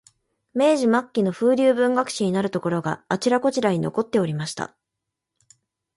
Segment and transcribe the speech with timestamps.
[0.55, 4.75] 明治末期の風流文学史になるところが、あちらこちらに残っておりました